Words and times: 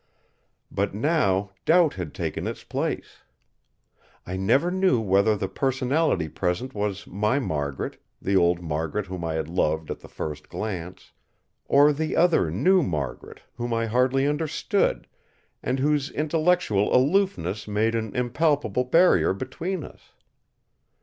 But 0.71 0.95
now 0.95 1.51
doubt 1.63 1.93
had 1.93 2.15
taken 2.15 2.47
its 2.47 2.63
place. 2.63 3.17
I 4.25 4.35
never 4.35 4.71
knew 4.71 4.99
whether 4.99 5.37
the 5.37 5.47
personality 5.47 6.27
present 6.27 6.73
was 6.73 7.05
my 7.05 7.37
Margaret—the 7.37 8.35
old 8.35 8.63
Margaret 8.63 9.05
whom 9.05 9.23
I 9.23 9.35
had 9.35 9.47
loved 9.47 9.91
at 9.91 9.99
the 9.99 10.07
first 10.07 10.49
glance—or 10.49 11.93
the 11.93 12.15
other 12.15 12.49
new 12.49 12.81
Margaret, 12.81 13.41
whom 13.57 13.75
I 13.75 13.85
hardly 13.85 14.25
understood, 14.25 15.05
and 15.61 15.77
whose 15.77 16.09
intellectual 16.09 16.95
aloofness 16.95 17.67
made 17.67 17.93
an 17.93 18.15
impalpable 18.15 18.85
barrier 18.85 19.33
between 19.35 19.83
us. 19.83 20.13